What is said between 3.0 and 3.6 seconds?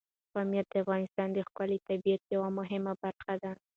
برخه ده.